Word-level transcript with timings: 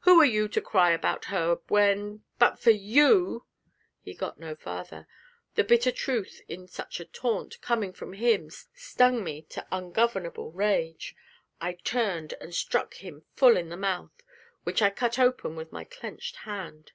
Who 0.00 0.18
are 0.22 0.24
you 0.24 0.48
to 0.48 0.62
cry 0.62 0.92
about 0.92 1.26
her, 1.26 1.58
when 1.68 2.24
but 2.38 2.58
for 2.58 2.70
you' 2.70 3.44
He 4.02 4.14
got 4.14 4.40
no 4.40 4.54
farther; 4.56 5.06
the 5.56 5.62
bitter 5.62 5.92
truth 5.92 6.40
in 6.48 6.66
such 6.66 7.00
a 7.00 7.04
taunt, 7.04 7.60
coming 7.60 7.92
from 7.92 8.14
him, 8.14 8.48
stung 8.74 9.22
me 9.22 9.42
to 9.50 9.66
ungovernable 9.70 10.50
rage. 10.52 11.14
I 11.60 11.74
turned 11.74 12.32
and 12.40 12.54
struck 12.54 12.94
him 12.94 13.26
full 13.36 13.58
in 13.58 13.68
the 13.68 13.76
mouth, 13.76 14.22
which 14.62 14.80
I 14.80 14.88
cut 14.88 15.18
open 15.18 15.54
with 15.54 15.70
my 15.70 15.84
clenched 15.84 16.36
hand. 16.48 16.92